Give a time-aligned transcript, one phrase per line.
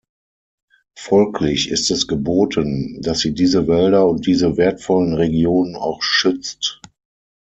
[0.97, 6.81] Folglich ist es geboten, dass sie diese Wälder und diese wertvollen Regionen auch schützt.